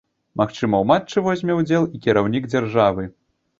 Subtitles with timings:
[0.41, 3.09] Магчыма, у матчы возьме ўдзел і кіраўнік дзяржавы.